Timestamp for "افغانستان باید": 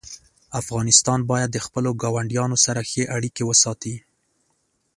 0.61-1.49